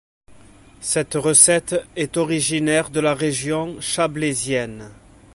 [0.79, 4.89] Cette recette est originaire de la région chablaisienne.